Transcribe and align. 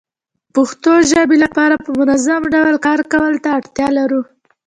پښتو 0.55 0.91
ژبې 1.11 1.37
لپاره 1.45 1.75
په 1.85 1.89
منظمه 1.99 2.47
ډول 2.55 2.75
کار 2.85 2.99
کولو 3.11 3.39
ته 3.43 3.49
اړتيا 3.57 3.87
لرو 3.97 4.21